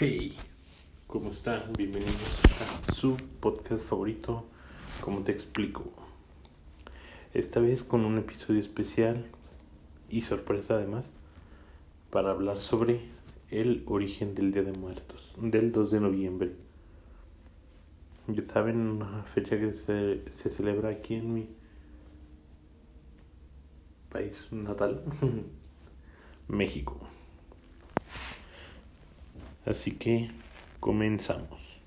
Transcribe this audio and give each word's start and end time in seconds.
Hey, 0.00 0.36
¿cómo 1.08 1.32
están? 1.32 1.72
Bienvenidos 1.76 2.14
a 2.88 2.92
su 2.92 3.16
podcast 3.40 3.84
favorito, 3.84 4.44
¿Cómo 5.00 5.24
te 5.24 5.32
explico? 5.32 5.90
Esta 7.34 7.58
vez 7.58 7.82
con 7.82 8.04
un 8.04 8.16
episodio 8.16 8.60
especial 8.60 9.26
y 10.08 10.20
sorpresa 10.20 10.74
además 10.74 11.04
para 12.10 12.30
hablar 12.30 12.60
sobre 12.60 13.00
el 13.50 13.82
origen 13.86 14.36
del 14.36 14.52
Día 14.52 14.62
de 14.62 14.70
Muertos, 14.70 15.34
del 15.36 15.72
2 15.72 15.90
de 15.90 16.00
noviembre. 16.00 16.52
Ya 18.28 18.44
saben, 18.44 18.76
una 18.76 19.24
fecha 19.24 19.58
que 19.58 19.74
se, 19.74 20.22
se 20.30 20.48
celebra 20.48 20.90
aquí 20.90 21.14
en 21.14 21.34
mi 21.34 21.48
país 24.10 24.46
natal, 24.52 25.02
México. 26.46 27.00
Así 29.68 29.92
que 29.92 30.30
comenzamos. 30.80 31.78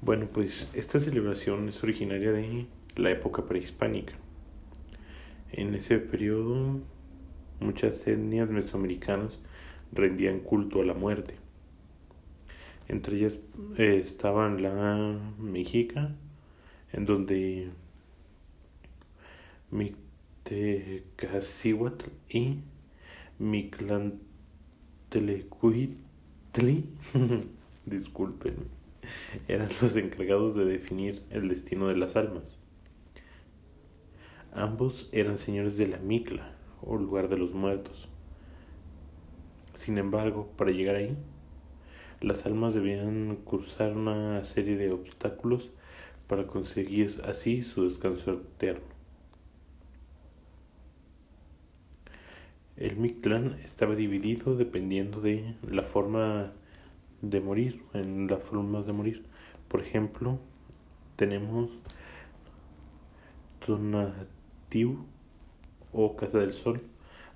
Bueno, 0.00 0.28
pues 0.32 0.70
esta 0.74 1.00
celebración 1.00 1.68
es 1.68 1.82
originaria 1.82 2.30
de 2.30 2.66
la 2.94 3.10
época 3.10 3.46
prehispánica. 3.46 4.14
En 5.50 5.74
ese 5.74 5.98
periodo 5.98 6.78
muchas 7.58 8.06
etnias 8.06 8.48
mesoamericanas 8.48 9.40
rendían 9.90 10.38
culto 10.38 10.80
a 10.80 10.84
la 10.84 10.94
muerte. 10.94 11.34
Entre 12.86 13.16
ellas 13.16 13.32
eh, 13.76 14.00
estaban 14.04 14.62
la 14.62 15.18
mexica, 15.40 16.14
en 16.92 17.06
donde 17.06 17.70
Mictecacihuatl 19.72 22.06
y 22.28 22.60
Mictlantelecuit 23.40 26.05
disculpen, 27.84 28.54
eran 29.46 29.68
los 29.82 29.94
encargados 29.94 30.56
de 30.56 30.64
definir 30.64 31.22
el 31.28 31.50
destino 31.50 31.88
de 31.88 31.96
las 31.96 32.16
almas. 32.16 32.56
Ambos 34.52 35.10
eran 35.12 35.36
señores 35.36 35.76
de 35.76 35.86
la 35.86 35.98
Micla, 35.98 36.54
o 36.80 36.96
lugar 36.96 37.28
de 37.28 37.36
los 37.36 37.52
muertos. 37.52 38.08
Sin 39.74 39.98
embargo, 39.98 40.50
para 40.56 40.70
llegar 40.70 40.96
ahí, 40.96 41.14
las 42.22 42.46
almas 42.46 42.72
debían 42.72 43.36
cruzar 43.44 43.92
una 43.92 44.42
serie 44.44 44.78
de 44.78 44.92
obstáculos 44.92 45.68
para 46.26 46.46
conseguir 46.46 47.20
así 47.26 47.64
su 47.64 47.84
descanso 47.84 48.32
eterno. 48.32 48.95
El 52.76 52.96
Mictlán 52.98 53.56
estaba 53.64 53.94
dividido 53.94 54.54
dependiendo 54.54 55.22
de 55.22 55.54
la 55.66 55.82
forma 55.82 56.52
de 57.22 57.40
morir, 57.40 57.82
en 57.94 58.26
las 58.26 58.42
formas 58.42 58.86
de 58.86 58.92
morir. 58.92 59.24
Por 59.68 59.80
ejemplo, 59.80 60.38
tenemos 61.16 61.70
Donatiu 63.66 65.06
o 65.90 66.16
Casa 66.16 66.38
del 66.38 66.52
Sol. 66.52 66.82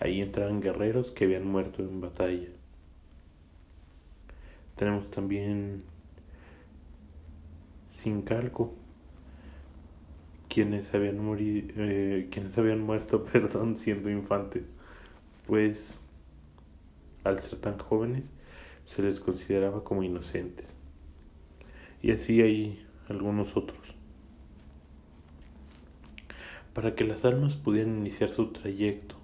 Ahí 0.00 0.22
entraban 0.22 0.62
guerreros 0.62 1.10
que 1.10 1.24
habían 1.24 1.46
muerto 1.46 1.82
en 1.82 2.00
batalla. 2.00 2.48
Tenemos 4.76 5.10
también 5.10 5.82
Sincalco, 7.96 8.72
quienes 10.48 10.94
habían, 10.94 11.18
morido, 11.22 11.74
eh, 11.76 12.28
quienes 12.30 12.56
habían 12.56 12.80
muerto 12.80 13.22
perdón, 13.32 13.76
siendo 13.76 14.08
infantes 14.08 14.64
pues 15.46 16.00
al 17.24 17.40
ser 17.40 17.58
tan 17.58 17.78
jóvenes 17.78 18.24
se 18.84 19.02
les 19.02 19.20
consideraba 19.20 19.84
como 19.84 20.02
inocentes. 20.02 20.66
Y 22.02 22.12
así 22.12 22.40
hay 22.40 22.86
algunos 23.08 23.56
otros. 23.56 23.78
Para 26.72 26.94
que 26.94 27.04
las 27.04 27.24
almas 27.24 27.54
pudieran 27.54 27.98
iniciar 27.98 28.30
su 28.30 28.52
trayecto, 28.52 29.16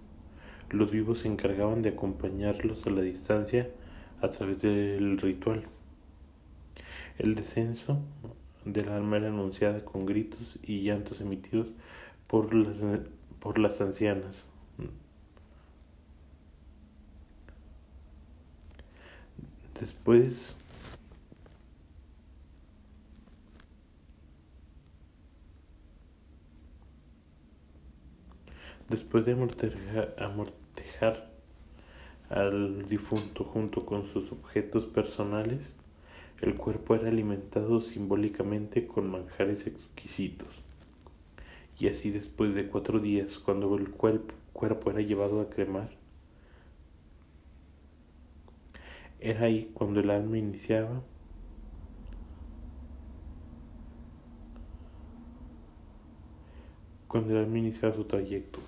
los 0.71 0.91
vivos 0.91 1.21
se 1.21 1.29
encargaban 1.29 1.83
de 1.83 1.91
acompañarlos 1.91 2.87
a 2.87 2.91
la 2.91 3.03
distancia 3.03 3.69
a 4.23 4.31
través 4.31 4.63
del 4.63 5.19
ritual. 5.19 5.65
El 7.19 7.35
descenso 7.35 8.01
del 8.65 8.89
alma 8.89 9.19
era 9.19 9.29
anunciada 9.29 9.85
con 9.85 10.07
gritos 10.07 10.59
y 10.63 10.83
llantos 10.83 11.21
emitidos 11.21 11.69
por 12.27 12.55
las, 12.55 12.77
por 13.39 13.59
las 13.59 13.81
ancianas, 13.81 14.47
Después 19.83 20.35
Después 28.89 29.27
de 29.27 29.33
amortejar, 30.19 31.31
al 32.31 32.89
difunto 32.89 33.43
junto 33.43 33.85
con 33.85 34.07
sus 34.07 34.31
objetos 34.31 34.87
personales, 34.87 35.59
el 36.41 36.55
cuerpo 36.55 36.95
era 36.95 37.09
alimentado 37.09 37.81
simbólicamente 37.81 38.87
con 38.87 39.11
manjares 39.11 39.67
exquisitos. 39.67 40.49
Y 41.81 41.89
así 41.89 42.13
después 42.13 42.55
de 42.55 42.69
cuatro 42.69 43.01
días, 43.01 43.41
cuando 43.41 43.75
el 43.77 43.91
cuerpo 43.91 44.91
era 44.93 45.01
llevado 45.01 45.41
a 45.41 45.51
cremar, 45.51 45.91
Era 49.25 49.47
ahí 49.47 49.71
cuando 49.73 50.01
el 50.01 50.11
alma 50.11 50.37
iniciaba 50.37 51.01
cuando 57.07 57.31
el 57.31 57.45
alma 57.45 57.59
iniciaba 57.59 57.95
su 57.95 58.05
trayecto. 58.05 58.59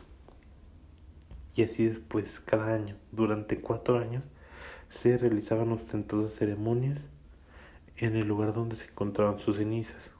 Y 1.56 1.64
así 1.64 1.86
después, 1.86 2.38
cada 2.38 2.72
año, 2.72 2.94
durante 3.10 3.60
cuatro 3.60 3.98
años, 3.98 4.22
se 4.90 5.18
realizaban 5.18 5.72
ostentosas 5.72 6.38
ceremonias 6.38 7.00
en 7.96 8.14
el 8.14 8.28
lugar 8.28 8.54
donde 8.54 8.76
se 8.76 8.84
encontraban 8.84 9.40
sus 9.40 9.56
cenizas. 9.56 10.12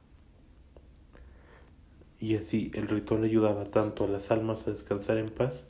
Y 2.19 2.35
así 2.35 2.73
el 2.75 2.89
ritual 2.89 3.23
ayudaba 3.23 3.67
tanto 3.67 4.03
a 4.03 4.09
las 4.09 4.33
almas 4.33 4.67
a 4.67 4.73
descansar 4.73 5.19
en 5.19 5.29
paz, 5.29 5.63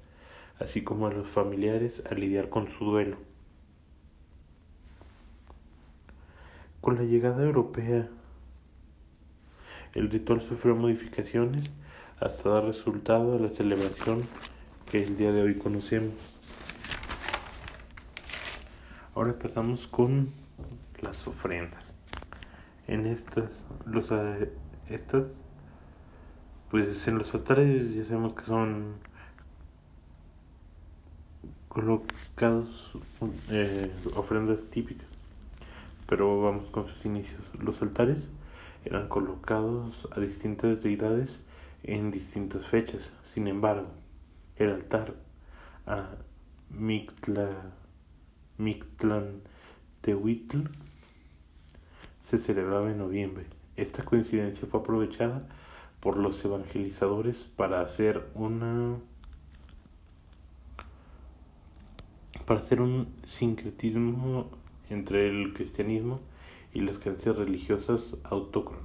así 0.58 0.82
como 0.82 1.06
a 1.06 1.12
los 1.12 1.28
familiares 1.28 2.02
a 2.08 2.14
lidiar 2.14 2.48
con 2.48 2.68
su 2.70 2.86
duelo. 2.86 3.33
Con 6.84 6.96
la 6.96 7.02
llegada 7.04 7.42
europea, 7.42 8.06
el 9.94 10.10
ritual 10.10 10.42
sufrió 10.42 10.76
modificaciones 10.76 11.62
hasta 12.20 12.50
dar 12.50 12.64
resultado 12.64 13.36
a 13.36 13.38
la 13.38 13.48
celebración 13.48 14.20
que 14.90 15.02
el 15.02 15.16
día 15.16 15.32
de 15.32 15.40
hoy 15.40 15.54
conocemos. 15.56 16.12
Ahora 19.14 19.32
pasamos 19.32 19.86
con 19.86 20.28
las 21.00 21.26
ofrendas. 21.26 21.94
En 22.86 23.06
estas, 23.06 23.50
los, 23.86 24.10
eh, 24.10 24.52
estas, 24.90 25.24
pues 26.70 27.08
en 27.08 27.16
los 27.16 27.32
altares 27.32 27.94
ya 27.94 28.04
sabemos 28.04 28.34
que 28.34 28.44
son 28.44 28.96
colocados 31.68 32.92
eh, 33.48 33.90
ofrendas 34.14 34.68
típicas 34.68 35.13
pero 36.06 36.40
vamos 36.40 36.70
con 36.70 36.88
sus 36.88 37.04
inicios. 37.04 37.40
Los 37.60 37.80
altares 37.82 38.28
eran 38.84 39.08
colocados 39.08 40.08
a 40.12 40.20
distintas 40.20 40.82
deidades 40.82 41.40
en 41.82 42.10
distintas 42.10 42.66
fechas. 42.66 43.12
Sin 43.22 43.48
embargo, 43.48 43.88
el 44.56 44.70
altar 44.70 45.14
a 45.86 46.10
Mictla, 46.70 47.72
Mictlan 48.58 49.40
Tehuitl 50.00 50.68
se 52.22 52.38
celebraba 52.38 52.90
en 52.90 52.98
noviembre. 52.98 53.46
Esta 53.76 54.02
coincidencia 54.02 54.66
fue 54.70 54.80
aprovechada 54.80 55.46
por 56.00 56.16
los 56.16 56.44
evangelizadores 56.44 57.44
para 57.56 57.80
hacer 57.80 58.28
una 58.34 58.96
para 62.46 62.60
hacer 62.60 62.82
un 62.82 63.08
sincretismo 63.26 64.50
entre 64.90 65.28
el 65.28 65.54
cristianismo 65.54 66.20
y 66.72 66.80
las 66.80 66.98
creencias 66.98 67.36
religiosas 67.36 68.16
autóctonas. 68.24 68.82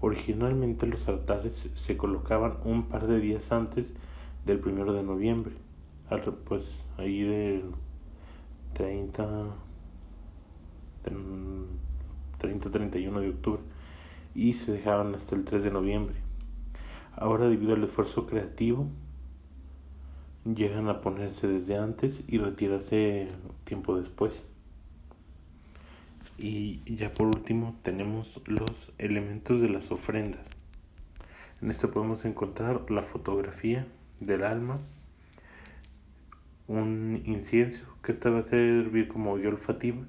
Originalmente 0.00 0.86
los 0.86 1.08
altares 1.08 1.68
se 1.74 1.96
colocaban 1.96 2.58
un 2.64 2.84
par 2.84 3.06
de 3.06 3.18
días 3.20 3.52
antes 3.52 3.94
del 4.44 4.58
primero 4.60 4.92
de 4.92 5.02
noviembre, 5.02 5.54
pues 6.44 6.78
ahí 6.98 7.22
del 7.22 7.72
30 8.74 9.54
30-31 12.40 13.20
de 13.20 13.28
octubre 13.30 13.62
y 14.34 14.52
se 14.52 14.72
dejaban 14.72 15.14
hasta 15.14 15.34
el 15.34 15.44
3 15.44 15.64
de 15.64 15.70
noviembre. 15.70 16.16
Ahora 17.14 17.48
debido 17.48 17.74
al 17.74 17.84
esfuerzo 17.84 18.26
creativo 18.26 18.88
llegan 20.54 20.88
a 20.88 21.00
ponerse 21.00 21.48
desde 21.48 21.76
antes 21.76 22.22
y 22.28 22.38
retirarse 22.38 23.28
tiempo 23.64 23.96
después. 23.96 24.44
Y 26.38 26.82
ya 26.94 27.12
por 27.12 27.28
último 27.28 27.74
tenemos 27.82 28.40
los 28.46 28.92
elementos 28.98 29.60
de 29.60 29.70
las 29.70 29.90
ofrendas. 29.90 30.46
En 31.62 31.70
esto 31.70 31.90
podemos 31.90 32.24
encontrar 32.24 32.90
la 32.90 33.02
fotografía 33.02 33.86
del 34.20 34.44
alma, 34.44 34.78
un 36.68 37.22
incienso 37.24 37.84
que 38.02 38.12
esta 38.12 38.30
va 38.30 38.40
a 38.40 38.44
servir 38.44 39.08
como 39.08 39.36
guía 39.36 39.48
olfativa 39.48 40.02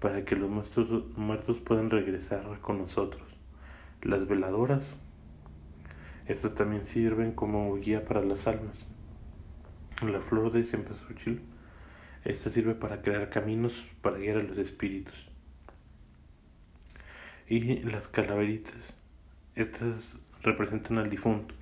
para 0.00 0.24
que 0.24 0.34
los 0.34 0.50
muertos, 0.50 1.16
muertos 1.16 1.58
puedan 1.58 1.90
regresar 1.90 2.58
con 2.60 2.78
nosotros. 2.78 3.22
Las 4.02 4.26
veladoras, 4.26 4.84
estas 6.26 6.54
también 6.54 6.84
sirven 6.84 7.32
como 7.32 7.74
guía 7.76 8.04
para 8.04 8.22
las 8.22 8.46
almas. 8.46 8.86
La 10.02 10.22
flor 10.22 10.50
de 10.50 10.64
cempasúchil, 10.64 11.42
esta 12.24 12.48
sirve 12.48 12.74
para 12.74 13.02
crear 13.02 13.28
caminos 13.28 13.84
para 14.00 14.16
guiar 14.16 14.38
a 14.38 14.42
los 14.42 14.56
espíritus. 14.56 15.28
Y 17.46 17.82
las 17.82 18.08
calaveritas, 18.08 18.74
estas 19.54 19.98
representan 20.42 20.96
al 20.96 21.10
difunto. 21.10 21.54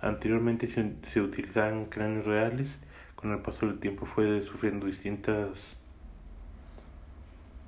Anteriormente 0.00 0.68
se, 0.68 0.94
se 1.12 1.20
utilizaban 1.20 1.84
cráneos 1.84 2.24
reales, 2.24 2.74
con 3.14 3.30
el 3.30 3.40
paso 3.40 3.66
del 3.66 3.78
tiempo 3.78 4.06
fue 4.06 4.42
sufriendo 4.42 4.86
distintas 4.86 5.76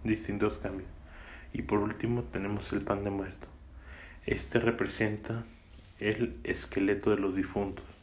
distintos 0.04 0.56
cambios. 0.56 0.88
Y 1.52 1.62
por 1.62 1.80
último 1.80 2.22
tenemos 2.24 2.72
el 2.72 2.80
pan 2.80 3.04
de 3.04 3.10
muerto. 3.10 3.46
Este 4.24 4.58
representa 4.58 5.44
el 5.98 6.40
esqueleto 6.44 7.10
de 7.10 7.18
los 7.18 7.36
difuntos. 7.36 7.93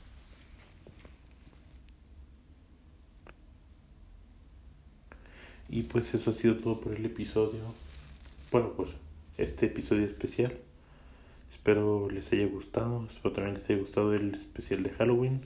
Y 5.71 5.83
pues 5.83 6.13
eso 6.13 6.31
ha 6.31 6.33
sido 6.33 6.57
todo 6.57 6.81
por 6.81 6.93
el 6.93 7.05
episodio. 7.05 7.61
Bueno, 8.51 8.73
pues 8.75 8.89
este 9.37 9.67
episodio 9.67 10.03
especial. 10.05 10.53
Espero 11.49 12.09
les 12.09 12.29
haya 12.33 12.45
gustado. 12.47 13.07
Espero 13.09 13.33
también 13.33 13.55
les 13.55 13.69
haya 13.69 13.79
gustado 13.79 14.13
el 14.13 14.35
especial 14.35 14.83
de 14.83 14.89
Halloween. 14.89 15.41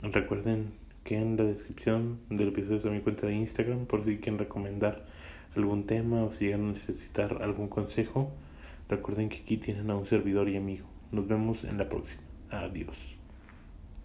Recuerden 0.00 0.72
que 1.04 1.16
en 1.16 1.36
la 1.36 1.44
descripción 1.44 2.18
del 2.30 2.48
episodio 2.48 2.78
está 2.78 2.88
mi 2.88 3.00
cuenta 3.00 3.26
de 3.26 3.34
Instagram 3.34 3.84
por 3.84 4.04
si 4.04 4.16
quieren 4.16 4.38
recomendar 4.38 5.04
algún 5.54 5.84
tema 5.84 6.24
o 6.24 6.32
si 6.32 6.46
llegan 6.46 6.70
a 6.70 6.72
necesitar 6.72 7.42
algún 7.42 7.68
consejo. 7.68 8.32
Recuerden 8.88 9.28
que 9.28 9.38
aquí 9.38 9.58
tienen 9.58 9.90
a 9.90 9.96
un 9.96 10.06
servidor 10.06 10.48
y 10.48 10.56
amigo. 10.56 10.86
Nos 11.12 11.28
vemos 11.28 11.64
en 11.64 11.76
la 11.76 11.88
próxima. 11.88 12.22
Adiós. 12.50 13.15